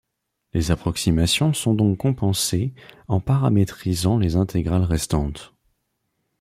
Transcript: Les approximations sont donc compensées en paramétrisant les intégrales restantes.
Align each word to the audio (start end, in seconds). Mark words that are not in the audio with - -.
Les 0.53 0.71
approximations 0.71 1.53
sont 1.53 1.75
donc 1.75 1.99
compensées 1.99 2.73
en 3.07 3.19
paramétrisant 3.21 4.17
les 4.17 4.35
intégrales 4.35 4.81
restantes. 4.81 5.53